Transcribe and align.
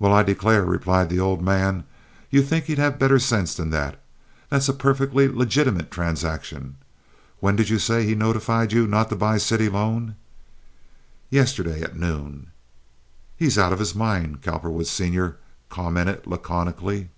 "Well, 0.00 0.12
I 0.12 0.24
declare!" 0.24 0.64
replied 0.64 1.08
the 1.08 1.20
old 1.20 1.40
man. 1.40 1.84
"You'd 2.30 2.48
think 2.48 2.64
he'd 2.64 2.78
have 2.80 2.98
better 2.98 3.20
sense 3.20 3.54
than 3.54 3.70
that. 3.70 4.00
That's 4.48 4.68
a 4.68 4.72
perfectly 4.74 5.28
legitimate 5.28 5.88
transaction. 5.88 6.74
When 7.38 7.54
did 7.54 7.68
you 7.68 7.78
say 7.78 8.04
he 8.04 8.16
notified 8.16 8.72
you 8.72 8.88
not 8.88 9.08
to 9.10 9.14
buy 9.14 9.38
city 9.38 9.68
loan?" 9.68 10.16
"Yesterday 11.30 11.86
noon." 11.94 12.48
"He's 13.36 13.56
out 13.56 13.72
of 13.72 13.78
his 13.78 13.94
mind," 13.94 14.42
Cowperwood, 14.42 14.88
Sr., 14.88 15.36
commented, 15.70 16.26
laconically. 16.26 17.10